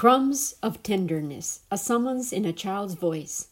[0.00, 3.48] Crumbs of Tenderness, a summons in a child's voice.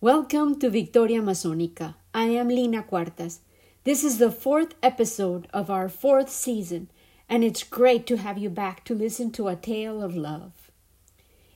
[0.00, 1.96] Welcome to Victoria Amazonica.
[2.14, 3.40] I am Lina Cuartas.
[3.82, 6.88] This is the fourth episode of our fourth season,
[7.28, 10.70] and it's great to have you back to listen to a tale of love.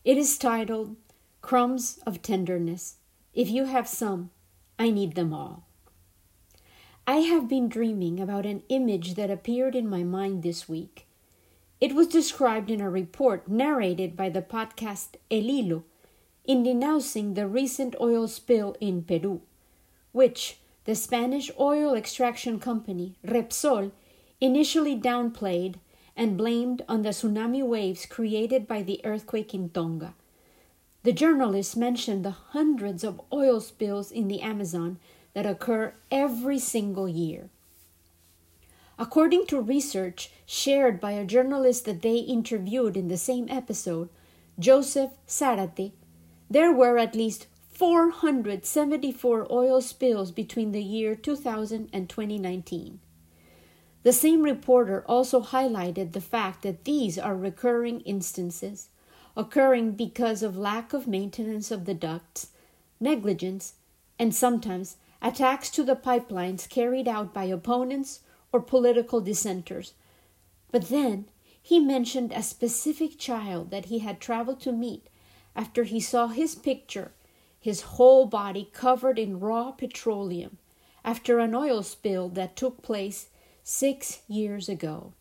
[0.05, 0.97] It is titled
[1.41, 2.97] Crumbs of Tenderness.
[3.33, 4.31] If you have some,
[4.77, 5.69] I need them all.
[7.07, 11.07] I have been dreaming about an image that appeared in my mind this week.
[11.81, 15.85] It was described in a report narrated by the podcast El Hilo
[16.45, 19.41] in denouncing the recent oil spill in Peru,
[20.13, 23.93] which the Spanish oil extraction company Repsol
[24.43, 25.77] initially downplayed
[26.15, 30.13] and blamed on the tsunami waves created by the earthquake in Tonga.
[31.03, 34.99] The journalist mentioned the hundreds of oil spills in the Amazon
[35.33, 37.49] that occur every single year.
[39.01, 44.11] According to research shared by a journalist that they interviewed in the same episode,
[44.59, 45.93] Joseph Zarate,
[46.51, 53.01] there were at least 474 oil spills between the year 2000 and 2019.
[54.03, 58.91] The same reporter also highlighted the fact that these are recurring instances,
[59.35, 62.49] occurring because of lack of maintenance of the ducts,
[63.01, 63.77] negligence,
[64.19, 68.21] and sometimes attacks to the pipelines carried out by opponents
[68.53, 69.95] or political dissenters.
[70.71, 71.27] But then
[71.63, 75.09] he mentioned a specific child that he had traveled to meet
[75.55, 77.13] after he saw his picture,
[77.61, 80.59] his whole body covered in raw petroleum,
[81.05, 83.29] after an oil spill that took place
[83.63, 85.13] six years ago.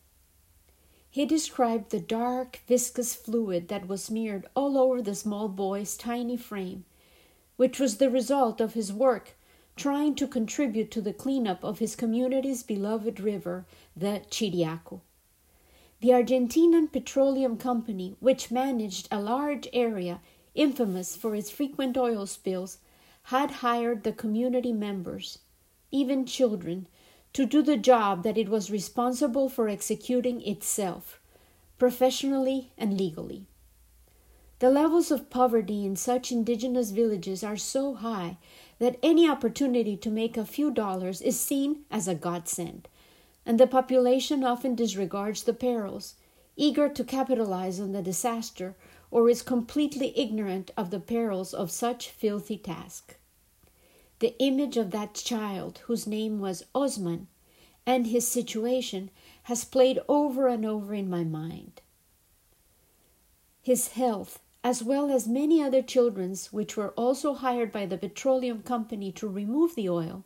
[1.10, 6.36] He described the dark, viscous fluid that was smeared all over the small boy's tiny
[6.36, 6.84] frame,
[7.56, 9.36] which was the result of his work
[9.80, 13.64] trying to contribute to the cleanup of his community's beloved river,
[13.96, 15.00] the Chiriaco.
[16.02, 20.20] The Argentinian Petroleum Company, which managed a large area
[20.54, 22.76] infamous for its frequent oil spills,
[23.24, 25.38] had hired the community members,
[25.90, 26.86] even children,
[27.32, 31.22] to do the job that it was responsible for executing itself,
[31.78, 33.46] professionally and legally.
[34.58, 38.36] The levels of poverty in such indigenous villages are so high
[38.80, 42.88] that any opportunity to make a few dollars is seen as a godsend,
[43.46, 46.14] and the population often disregards the perils,
[46.56, 48.74] eager to capitalize on the disaster,
[49.10, 53.16] or is completely ignorant of the perils of such filthy task.
[54.20, 57.28] The image of that child, whose name was Osman,
[57.86, 59.10] and his situation
[59.44, 61.82] has played over and over in my mind.
[63.62, 68.62] His health as well as many other children's which were also hired by the petroleum
[68.62, 70.22] company to remove the oil,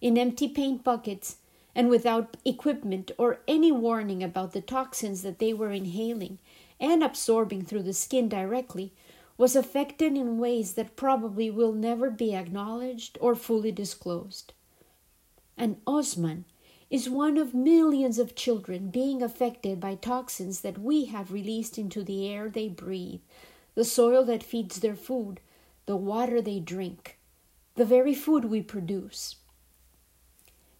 [0.00, 1.38] in empty paint buckets
[1.74, 6.38] and without equipment or any warning about the toxins that they were inhaling
[6.78, 8.92] and absorbing through the skin directly,
[9.38, 14.52] was affected in ways that probably will never be acknowledged or fully disclosed.
[15.56, 16.44] And Osman
[16.90, 22.04] is one of millions of children being affected by toxins that we have released into
[22.04, 23.20] the air they breathe
[23.74, 25.40] the soil that feeds their food,
[25.86, 27.18] the water they drink,
[27.74, 29.36] the very food we produce.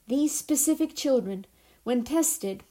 [0.07, 1.47] These specific children,
[1.85, 2.65] when tested,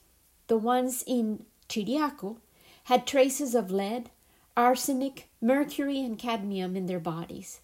[0.47, 2.37] the ones in Chiriaco,
[2.85, 4.09] had traces of lead,
[4.55, 7.61] arsenic, mercury, and cadmium in their bodies.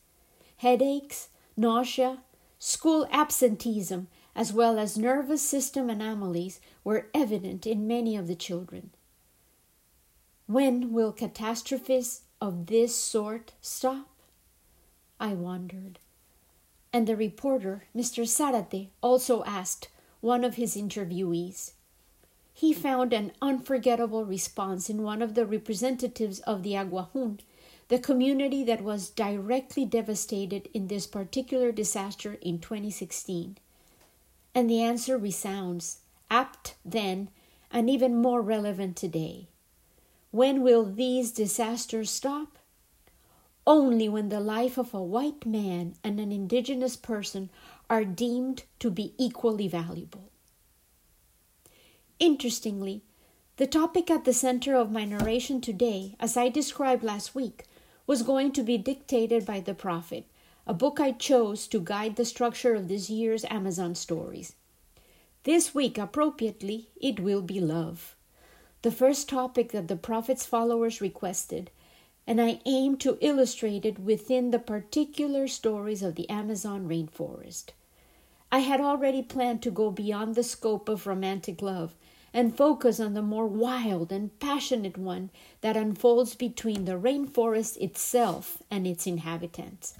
[0.57, 2.19] Headaches, nausea,
[2.59, 8.91] school absenteeism, as well as nervous system anomalies were evident in many of the children.
[10.45, 14.07] When will catastrophes of this sort stop?
[15.19, 15.99] I wondered.
[16.93, 18.23] And the reporter, Mr.
[18.23, 19.89] Zarate, also asked
[20.21, 21.73] one of his interviewees.
[22.53, 27.39] He found an unforgettable response in one of the representatives of the Awajún,
[27.87, 33.57] the community that was directly devastated in this particular disaster in 2016.
[34.55, 35.99] And the answer resounds,
[36.31, 37.29] apt then
[37.71, 39.47] and even more relevant today.
[40.31, 42.57] When will these disasters stop?
[43.65, 47.49] Only when the life of a white man and an indigenous person
[47.89, 50.29] are deemed to be equally valuable.
[52.19, 53.03] Interestingly,
[53.55, 57.63] the topic at the center of my narration today, as I described last week,
[58.05, 60.25] was going to be dictated by The Prophet,
[60.65, 64.55] a book I chose to guide the structure of this year's Amazon stories.
[65.43, 68.16] This week, appropriately, it will be love
[68.87, 71.69] the first topic that the Prophet's followers requested,
[72.25, 77.71] and I aim to illustrate it within the particular stories of the Amazon rainforest.
[78.49, 81.95] I had already planned to go beyond the scope of romantic love
[82.33, 88.63] and focus on the more wild and passionate one that unfolds between the rainforest itself
[88.71, 89.95] and its inhabitants.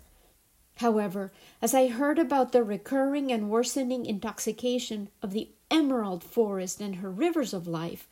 [0.77, 6.95] However, as I heard about the recurring and worsening intoxication of the emerald forest and
[6.95, 8.07] her rivers of life,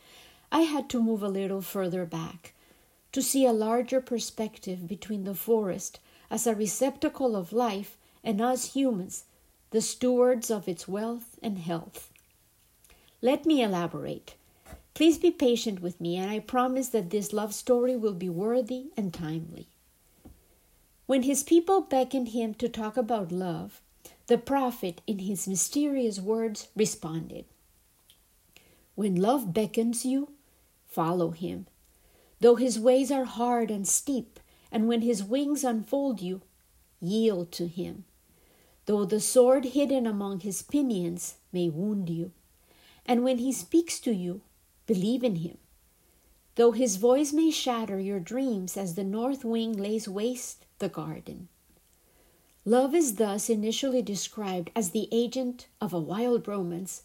[0.56, 2.54] I had to move a little further back
[3.12, 6.00] to see a larger perspective between the forest
[6.31, 9.25] as a receptacle of life and us humans,
[9.72, 12.10] the stewards of its wealth and health.
[13.22, 14.36] Let me elaborate.
[14.94, 18.92] Please be patient with me, and I promise that this love story will be worthy
[18.96, 19.68] and timely.
[21.06, 23.81] When his people beckoned him to talk about love,
[24.28, 27.44] the prophet, in his mysterious words, responded
[28.96, 30.30] When love beckons you,
[30.96, 31.68] follow him.
[32.40, 34.40] Though his ways are hard and steep,
[34.72, 36.42] and when his wings unfold you,
[37.02, 38.06] yield to him.
[38.86, 42.32] Though the sword hidden among his pinions may wound you,
[43.06, 44.42] and when he speaks to you,
[44.88, 45.58] believe in him.
[46.56, 51.50] Though his voice may shatter your dreams as the north wind lays waste the garden.
[52.64, 57.04] Love is thus initially described as the agent of a wild romance,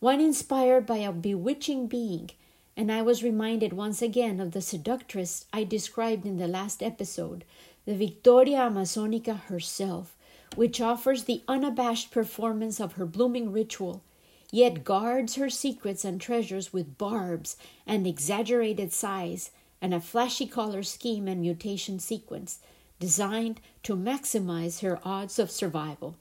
[0.00, 2.30] one inspired by a bewitching being,
[2.78, 7.44] and I was reminded once again of the seductress I described in the last episode,
[7.84, 10.16] the Victoria Amazonica herself,
[10.54, 14.04] which offers the unabashed performance of her blooming ritual,
[14.52, 19.50] yet guards her secrets and treasures with barbs and exaggerated size
[19.82, 22.60] and a flashy color scheme and mutation sequence
[23.00, 26.14] designed to maximize her odds of survival.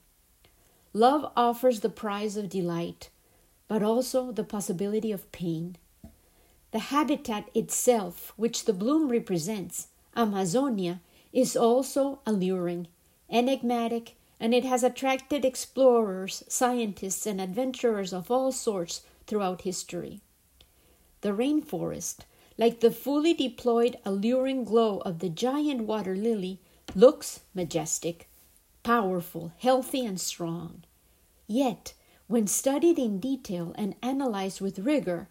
[0.91, 3.09] Love offers the prize of delight,
[3.67, 5.77] but also the possibility of pain.
[6.71, 10.99] The habitat itself, which the bloom represents, Amazonia,
[11.31, 12.87] is also alluring,
[13.29, 20.21] enigmatic, and it has attracted explorers, scientists, and adventurers of all sorts throughout history.
[21.21, 22.19] The rainforest,
[22.57, 26.59] like the fully deployed, alluring glow of the giant water lily,
[26.95, 28.29] looks majestic,
[28.83, 30.83] powerful, healthy, and strong.
[31.47, 31.93] Yet,
[32.27, 35.29] when studied in detail and analyzed with rigor,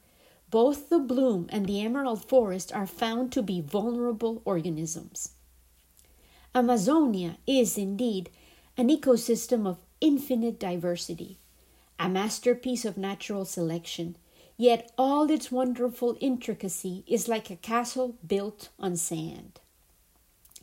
[0.51, 5.31] both the bloom and the emerald forest are found to be vulnerable organisms.
[6.55, 8.31] Amazonia is indeed
[8.77, 11.39] an ecosystem of infinite diversity,
[11.99, 14.17] a masterpiece of natural selection,
[14.57, 19.61] yet all its wonderful intricacy is like a castle built on sand.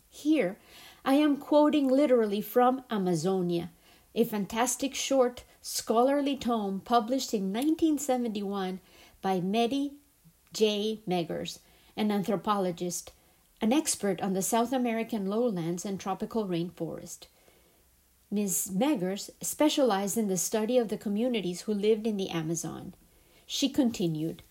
[0.09, 0.57] Here,
[1.03, 3.71] I am quoting literally from Amazonia,
[4.15, 8.79] a fantastic short scholarly tome published in 1971
[9.23, 9.93] by Betty
[10.51, 11.01] J.
[11.07, 11.59] Meggers,
[11.95, 13.13] an anthropologist,
[13.61, 17.27] an expert on the South American lowlands and tropical rainforest.
[18.29, 18.71] Ms.
[18.75, 22.93] Meggers specialized in the study of the communities who lived in the Amazon.
[23.45, 24.43] She continued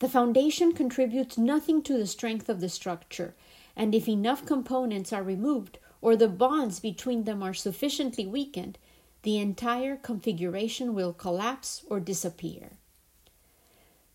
[0.00, 3.34] The foundation contributes nothing to the strength of the structure,
[3.74, 8.76] and if enough components are removed or the bonds between them are sufficiently weakened,
[9.22, 12.72] the entire configuration will collapse or disappear.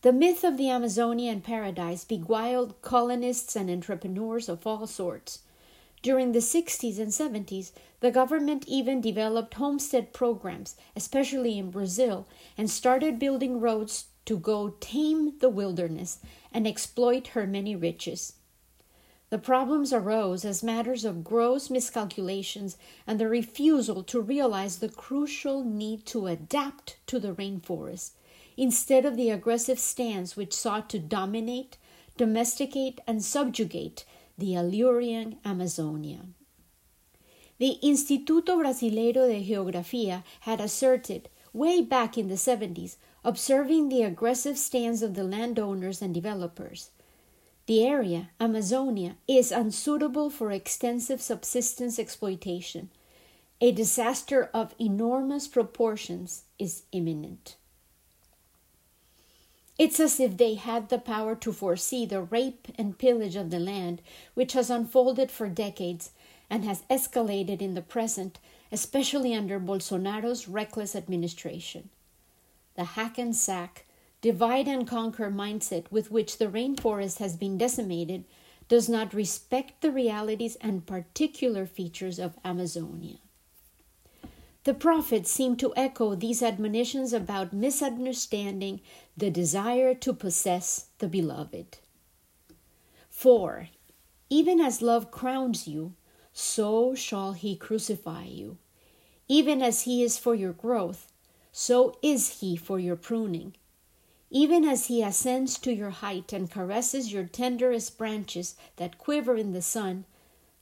[0.01, 5.39] The myth of the Amazonian paradise beguiled colonists and entrepreneurs of all sorts.
[6.01, 12.69] During the 60s and 70s, the government even developed homestead programs, especially in Brazil, and
[12.69, 16.19] started building roads to go tame the wilderness
[16.53, 18.35] and exploit her many riches.
[19.29, 25.65] The problems arose as matters of gross miscalculations and the refusal to realize the crucial
[25.65, 28.11] need to adapt to the rainforest,
[28.59, 31.77] instead of the aggressive stance which sought to dominate,
[32.17, 34.05] domesticate, and subjugate
[34.37, 36.19] the alluring Amazonia.
[37.57, 44.57] The Instituto Brasileiro de Geografia had asserted, way back in the 70s, observing the aggressive
[44.57, 46.91] stance of the landowners and developers
[47.69, 52.89] the area, Amazonia, is unsuitable for extensive subsistence exploitation.
[53.61, 57.57] A disaster of enormous proportions is imminent.
[59.79, 63.59] It's as if they had the power to foresee the rape and pillage of the
[63.59, 64.01] land,
[64.33, 66.11] which has unfolded for decades
[66.49, 68.39] and has escalated in the present,
[68.73, 71.89] especially under Bolsonaro's reckless administration.
[72.75, 73.85] The hack and sack,
[74.19, 78.25] divide and conquer mindset with which the rainforest has been decimated
[78.67, 83.19] does not respect the realities and particular features of Amazonia.
[84.69, 88.81] The prophets seem to echo these admonitions about misunderstanding
[89.17, 91.79] the desire to possess the beloved.
[93.09, 93.69] For,
[94.29, 95.95] even as love crowns you,
[96.33, 98.59] so shall he crucify you.
[99.27, 101.11] Even as he is for your growth,
[101.51, 103.55] so is he for your pruning
[104.29, 109.51] Even as he ascends to your height and caresses your tenderest branches that quiver in
[109.53, 110.05] the sun,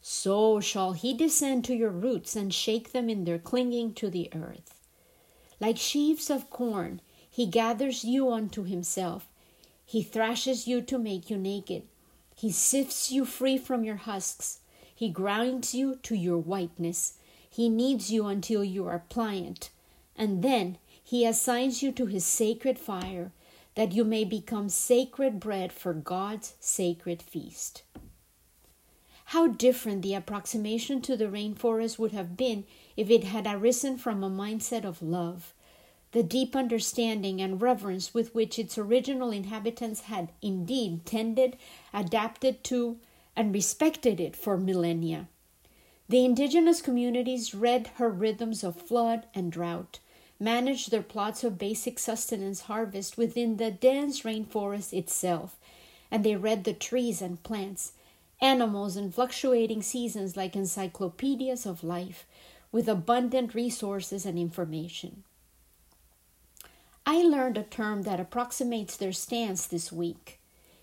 [0.09, 4.29] so shall he descend to your roots and shake them in their clinging to the
[4.33, 4.79] earth.
[5.59, 9.27] Like sheaves of corn, he gathers you unto himself.
[9.85, 11.83] He thrashes you to make you naked.
[12.37, 14.59] He sifts you free from your husks.
[14.95, 17.15] He grinds you to your whiteness.
[17.49, 19.71] He kneads you until you are pliant.
[20.15, 23.33] And then he assigns you to his sacred fire,
[23.75, 27.83] that you may become sacred bread for God's sacred feast.
[29.31, 32.63] How different the approximation to the rainforest would have been
[32.96, 35.53] if it had arisen from a mindset of love.
[36.13, 41.57] The deep understanding and reverence with which its original inhabitants had indeed tended,
[41.93, 43.00] adapted to,
[43.36, 45.27] and respected it for millennia.
[46.07, 50.00] The indigenous communities read her rhythms of flood and drought,
[50.39, 55.57] managed their plots of basic sustenance harvest within the dense rainforest itself,
[56.10, 57.91] and they read the trees and plants,
[58.39, 62.25] animals and fluctuating seasons like encyclopedias of life,
[62.72, 65.24] with abundant resources and information.
[67.06, 70.39] I learned a term that approximates their stance this week.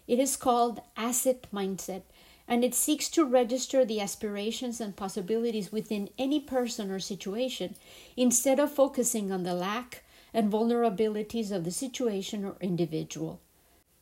[0.06, 2.02] It is called asset mindset,
[2.48, 7.74] and it seeks to register the aspirations and possibilities within any person or situation
[8.16, 13.40] instead of focusing on the lack and vulnerabilities of the situation or individual.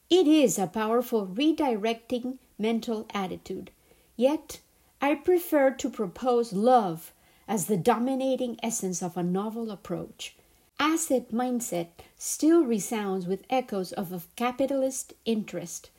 [0.09, 3.71] It is a powerful redirecting mental attitude.
[4.16, 4.61] Yet,
[5.02, 7.12] I prefer to propose love
[7.49, 10.37] as the dominating essence of a novel approach.
[10.78, 15.90] Asset mindset still resounds with echoes of a capitalist interest,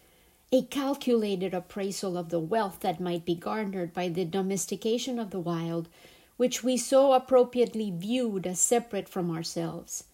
[0.51, 5.39] a calculated appraisal of the wealth that might be garnered by the domestication of the
[5.39, 5.89] wild,
[6.37, 10.05] which we so appropriately viewed as separate from ourselves.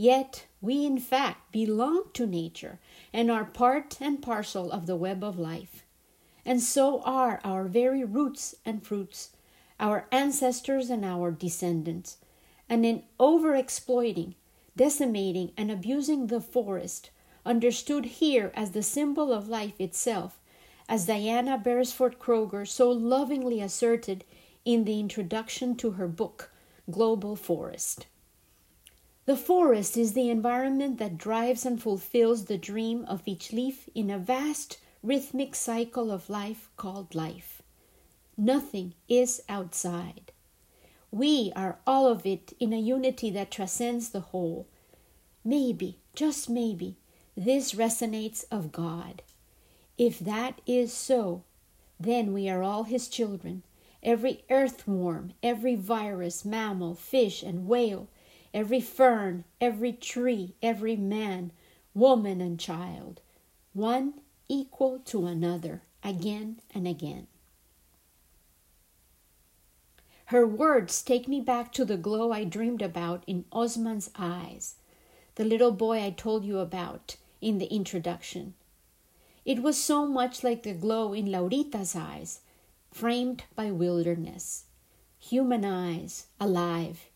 [0.00, 2.78] Yet we, in fact, belong to nature
[3.12, 5.84] and are part and parcel of the web of life.
[6.42, 9.32] And so are our very roots and fruits,
[9.78, 12.16] our ancestors and our descendants.
[12.66, 14.36] And in overexploiting,
[14.74, 17.10] decimating, and abusing the forest,
[17.44, 20.40] understood here as the symbol of life itself,
[20.88, 24.24] as Diana Beresford Kroeger so lovingly asserted
[24.64, 26.50] in the introduction to her book,
[26.90, 28.06] Global Forest.
[29.30, 34.10] The forest is the environment that drives and fulfills the dream of each leaf in
[34.10, 37.62] a vast rhythmic cycle of life called life.
[38.36, 40.32] Nothing is outside.
[41.12, 44.66] We are all of it in a unity that transcends the whole.
[45.44, 46.96] Maybe, just maybe,
[47.36, 49.22] this resonates of God.
[49.96, 51.44] If that is so,
[52.00, 53.62] then we are all His children.
[54.02, 58.08] Every earthworm, every virus, mammal, fish, and whale
[58.52, 61.52] every fern, every tree, every man,
[61.94, 63.20] woman, and child,
[63.72, 64.14] one
[64.48, 67.26] equal to another, again and again.
[70.26, 74.76] Her words take me back to the glow I dreamed about in Osman's eyes,
[75.34, 78.54] the little boy I told you about in the introduction.
[79.44, 82.42] It was so much like the glow in Laurita's eyes,
[82.92, 84.66] framed by wilderness.
[85.18, 87.09] Human eyes, alive,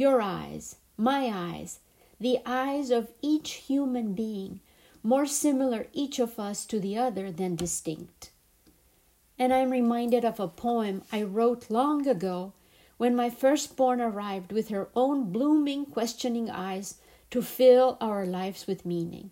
[0.00, 1.78] your eyes, my eyes,
[2.18, 4.58] the eyes of each human being,
[5.02, 8.30] more similar each of us to the other than distinct.
[9.38, 12.54] And I'm reminded of a poem I wrote long ago
[12.96, 16.96] when my firstborn arrived with her own blooming, questioning eyes
[17.30, 19.30] to fill our lives with meaning.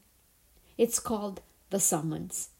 [0.76, 2.50] It's called The Summons.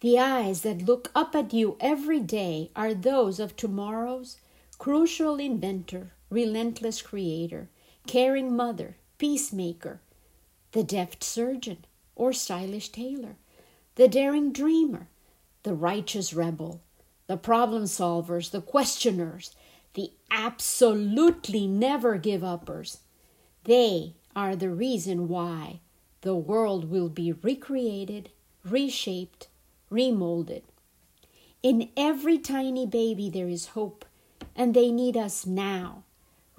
[0.00, 4.38] The eyes that look up at you every day are those of tomorrow's
[4.78, 7.68] crucial inventor, relentless creator,
[8.06, 10.00] caring mother, peacemaker,
[10.72, 11.84] the deft surgeon
[12.14, 13.36] or stylish tailor,
[13.96, 15.08] the daring dreamer,
[15.64, 16.80] the righteous rebel,
[17.26, 19.54] the problem solvers, the questioners,
[19.94, 22.98] the absolutely never give uppers.
[23.64, 25.80] They are the reason why
[26.22, 28.30] the world will be recreated,
[28.64, 29.48] reshaped,
[29.90, 30.62] remolded.
[31.62, 34.04] In every tiny baby there is hope,
[34.54, 36.04] and they need us now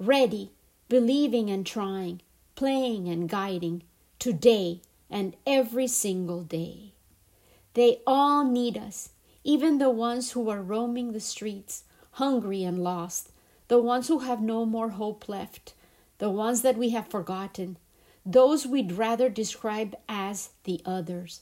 [0.06, 0.50] ready,
[0.88, 2.20] believing and trying,
[2.54, 3.82] playing and guiding,
[4.18, 6.92] today and every single day.
[7.74, 9.10] They all need us,
[9.44, 13.30] even the ones who are roaming the streets, hungry and lost,
[13.68, 15.74] the ones who have no more hope left,
[16.18, 17.78] the ones that we have forgotten,
[18.24, 21.40] those we'd rather describe as the others,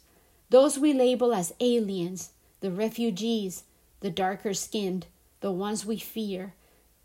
[0.49, 3.65] those we label as aliens, the refugees,
[4.01, 5.07] the darker skinned,
[5.41, 6.55] the ones we fear,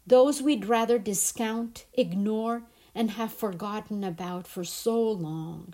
[0.08, 5.74] those we'd rather discount, ignore, and have forgotten about for so long.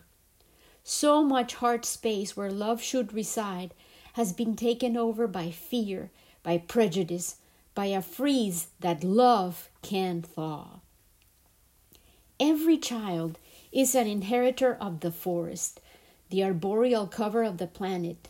[0.83, 3.73] so much heart space where love should reside
[4.13, 6.09] has been taken over by fear,
[6.43, 7.37] by prejudice,
[7.73, 10.79] by a freeze that love can thaw.
[12.39, 13.37] Every child
[13.71, 15.79] is an inheritor of the forest,
[16.29, 18.29] the arboreal cover of the planet.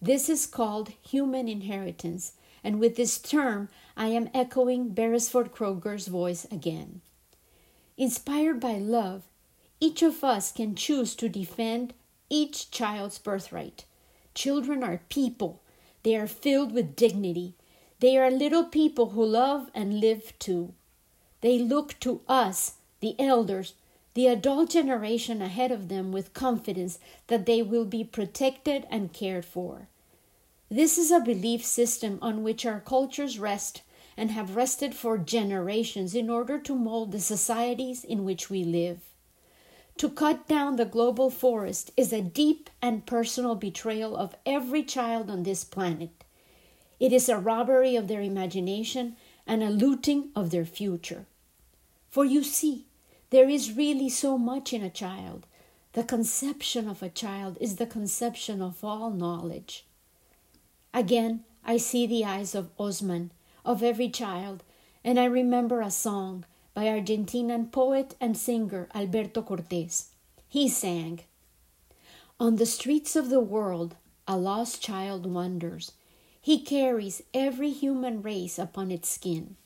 [0.00, 6.46] This is called human inheritance, and with this term I am echoing Beresford Kroeger's voice
[6.50, 7.00] again.
[7.96, 9.22] Inspired by love,
[9.80, 11.94] each of us can choose to defend
[12.28, 13.84] each child's birthright.
[14.34, 15.60] Children are people,
[16.02, 17.54] they are filled with dignity.
[18.00, 20.72] They are little people who love and live too.
[21.42, 23.74] They look to us, the elders,
[24.14, 29.44] the adult generation ahead of them, with confidence that they will be protected and cared
[29.44, 29.88] for.
[30.72, 33.82] This is a belief system on which our cultures rest
[34.16, 39.00] and have rested for generations in order to mold the societies in which we live.
[39.96, 45.28] To cut down the global forest is a deep and personal betrayal of every child
[45.28, 46.22] on this planet.
[47.00, 49.16] It is a robbery of their imagination
[49.48, 51.26] and a looting of their future.
[52.10, 52.86] For you see,
[53.30, 55.48] there is really so much in a child.
[55.94, 59.84] The conception of a child is the conception of all knowledge.
[60.92, 63.30] Again, I see the eyes of Osman,
[63.64, 64.64] of every child,
[65.04, 66.44] and I remember a song
[66.74, 70.10] by Argentinian poet and singer Alberto Cortez.
[70.48, 71.20] He sang,
[72.40, 75.92] On the streets of the world, a lost child wanders.
[76.40, 79.56] He carries every human race upon its skin.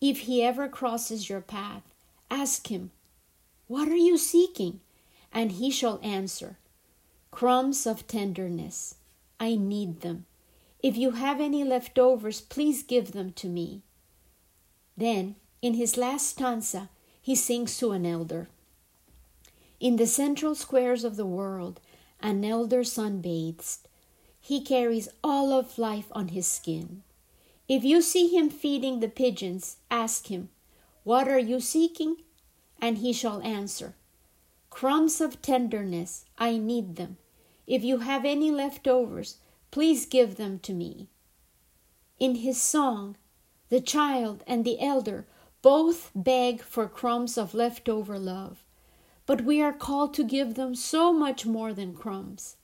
[0.00, 1.82] If he ever crosses your path,
[2.30, 2.90] ask him,
[3.68, 4.80] What are you seeking?
[5.32, 6.58] And he shall answer,
[7.30, 8.96] Crumbs of tenderness.
[9.38, 10.26] I need them.
[10.82, 13.82] If you have any leftovers, please give them to me.
[14.96, 16.88] Then in his last stanza,
[17.20, 18.48] he sings to an elder.
[19.78, 21.80] In the central squares of the world,
[22.20, 23.78] an elder sunbathes.
[24.40, 27.02] He carries all of life on his skin.
[27.68, 30.48] If you see him feeding the pigeons, ask him,
[31.04, 32.16] What are you seeking?
[32.80, 33.94] And he shall answer,
[34.70, 37.18] Crumbs of tenderness, I need them.
[37.66, 39.36] If you have any leftovers,
[39.70, 41.08] please give them to me.
[42.18, 43.16] In his song,
[43.68, 45.26] the child and the elder
[45.62, 48.64] both beg for crumbs of leftover love,
[49.26, 52.56] but we are called to give them so much more than crumbs.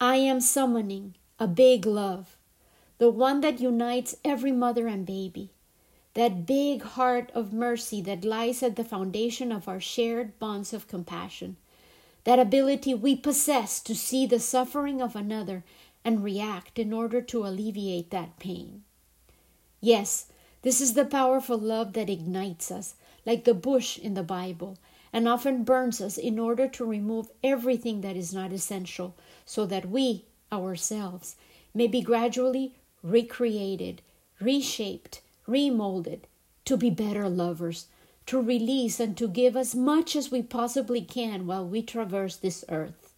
[0.00, 2.36] I am summoning a big love,
[2.98, 5.50] the one that unites every mother and baby,
[6.14, 10.86] that big heart of mercy that lies at the foundation of our shared bonds of
[10.86, 11.56] compassion,
[12.24, 15.64] that ability we possess to see the suffering of another
[16.04, 18.82] and react in order to alleviate that pain.
[19.80, 20.26] Yes,
[20.62, 22.94] this is the powerful love that ignites us,
[23.26, 24.78] like the bush in the Bible,
[25.12, 29.90] and often burns us in order to remove everything that is not essential, so that
[29.90, 31.36] we, ourselves,
[31.74, 34.00] may be gradually recreated,
[34.40, 36.26] reshaped, remolded,
[36.64, 37.86] to be better lovers,
[38.26, 42.64] to release and to give as much as we possibly can while we traverse this
[42.68, 43.14] earth,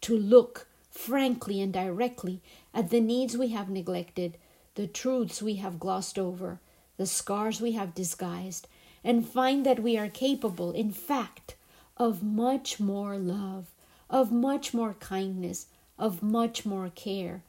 [0.00, 2.40] to look frankly and directly
[2.72, 4.38] at the needs we have neglected,
[4.76, 6.60] the truths we have glossed over,
[6.96, 8.68] the scars we have disguised,
[9.02, 11.56] and find that we are capable, in fact,
[11.96, 13.66] of much more love,
[14.08, 15.66] of much more kindness,
[15.98, 17.42] of much more care,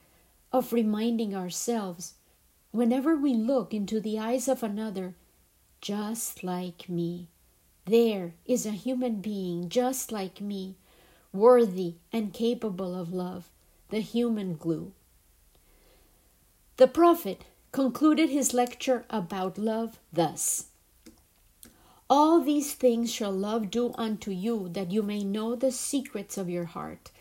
[0.51, 2.15] of reminding ourselves,
[2.71, 5.13] whenever we look into the eyes of another,
[5.81, 7.27] just like me.
[7.85, 10.75] There is a human being just like me,
[11.35, 13.49] worthy and capable of love,
[13.89, 14.93] the human glue.
[16.77, 20.67] The prophet concluded his lecture about love thus
[22.09, 26.49] All these things shall love do unto you, that you may know the secrets of
[26.49, 27.11] your heart,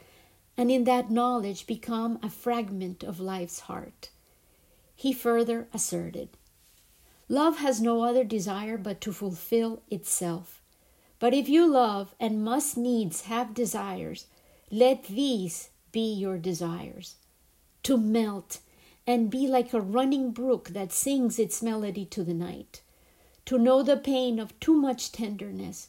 [0.57, 4.11] and in that knowledge become a fragment of life's heart.
[4.96, 6.31] He further asserted
[7.29, 10.61] Love has no other desire but to fulfill itself.
[11.18, 14.27] But if you love and must needs have desires,
[14.70, 17.16] let these be your desires.
[17.85, 18.61] To melt
[19.07, 22.83] and be like a running brook that sings its melody to the night,
[23.44, 25.88] to know the pain of too much tenderness,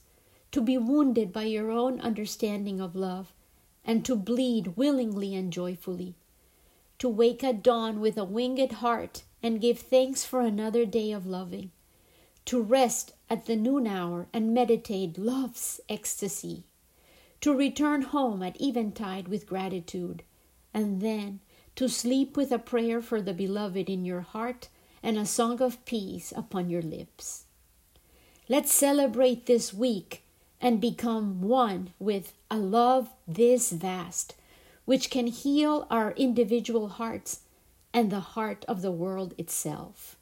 [0.51, 3.33] to be wounded by your own understanding of love,
[3.83, 6.15] and to bleed willingly and joyfully,
[6.99, 11.25] to wake at dawn with a winged heart and give thanks for another day of
[11.25, 11.71] loving,
[12.45, 16.63] to rest at the noon hour and meditate love's ecstasy,
[17.41, 20.23] to return home at eventide with gratitude,
[20.73, 21.39] and then
[21.75, 24.69] to sleep with a prayer for the beloved in your heart
[25.03, 27.45] and a song of peace upon your lips.
[28.47, 30.23] Let's celebrate this week
[30.61, 34.35] and become one with a love this vast,
[34.85, 37.41] which can heal our individual hearts
[37.93, 40.15] and the heart of the world itself.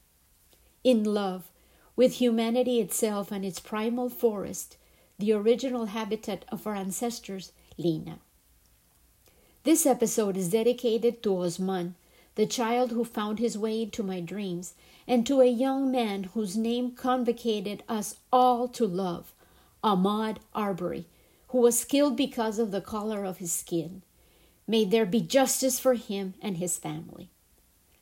[0.83, 1.49] In love,
[1.95, 4.77] with humanity itself and its primal forest,
[5.19, 8.19] the original habitat of our ancestors, Lina.
[9.63, 11.95] This episode is dedicated to Osman,
[12.35, 14.73] the child who found his way into my dreams,
[15.07, 19.33] and to a young man whose name convocated us all to love,
[19.83, 21.05] Ahmaud Arbery,
[21.49, 24.01] who was killed because of the color of his skin.
[24.67, 27.29] May there be justice for him and his family.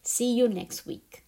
[0.01, 1.23] See you next week.